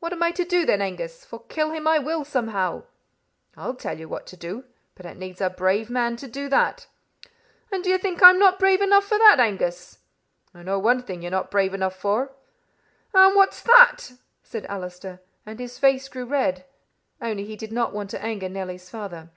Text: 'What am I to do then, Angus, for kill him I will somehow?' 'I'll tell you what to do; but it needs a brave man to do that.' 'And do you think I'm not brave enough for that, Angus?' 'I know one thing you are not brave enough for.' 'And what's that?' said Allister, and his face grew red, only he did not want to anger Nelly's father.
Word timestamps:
'What 0.00 0.12
am 0.12 0.22
I 0.22 0.32
to 0.32 0.44
do 0.44 0.66
then, 0.66 0.82
Angus, 0.82 1.24
for 1.24 1.40
kill 1.44 1.70
him 1.70 1.88
I 1.88 1.98
will 1.98 2.26
somehow?' 2.26 2.82
'I'll 3.56 3.74
tell 3.76 3.98
you 3.98 4.06
what 4.06 4.26
to 4.26 4.36
do; 4.36 4.64
but 4.94 5.06
it 5.06 5.16
needs 5.16 5.40
a 5.40 5.48
brave 5.48 5.88
man 5.88 6.16
to 6.16 6.28
do 6.28 6.50
that.' 6.50 6.86
'And 7.72 7.82
do 7.82 7.88
you 7.88 7.96
think 7.96 8.22
I'm 8.22 8.38
not 8.38 8.58
brave 8.58 8.82
enough 8.82 9.06
for 9.06 9.16
that, 9.16 9.40
Angus?' 9.40 10.00
'I 10.54 10.64
know 10.64 10.78
one 10.78 11.00
thing 11.02 11.22
you 11.22 11.28
are 11.28 11.30
not 11.30 11.50
brave 11.50 11.72
enough 11.72 11.96
for.' 11.96 12.32
'And 13.14 13.34
what's 13.34 13.62
that?' 13.62 14.12
said 14.42 14.66
Allister, 14.66 15.20
and 15.46 15.58
his 15.58 15.78
face 15.78 16.10
grew 16.10 16.26
red, 16.26 16.66
only 17.22 17.44
he 17.46 17.56
did 17.56 17.72
not 17.72 17.94
want 17.94 18.10
to 18.10 18.22
anger 18.22 18.50
Nelly's 18.50 18.90
father. 18.90 19.30